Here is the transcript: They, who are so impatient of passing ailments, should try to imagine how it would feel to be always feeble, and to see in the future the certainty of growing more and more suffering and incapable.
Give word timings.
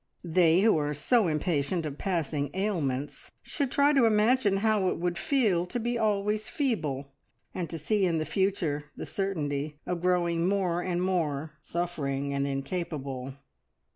They, 0.23 0.61
who 0.61 0.75
are 0.79 0.95
so 0.95 1.27
impatient 1.27 1.85
of 1.85 1.99
passing 1.99 2.49
ailments, 2.55 3.29
should 3.43 3.69
try 3.69 3.93
to 3.93 4.05
imagine 4.07 4.57
how 4.65 4.89
it 4.89 4.97
would 4.97 5.15
feel 5.15 5.67
to 5.67 5.79
be 5.79 5.95
always 5.95 6.49
feeble, 6.49 7.11
and 7.53 7.69
to 7.69 7.77
see 7.77 8.05
in 8.07 8.17
the 8.17 8.25
future 8.25 8.85
the 8.97 9.05
certainty 9.05 9.77
of 9.85 10.01
growing 10.01 10.49
more 10.49 10.81
and 10.81 11.03
more 11.03 11.51
suffering 11.61 12.33
and 12.33 12.47
incapable. 12.47 13.35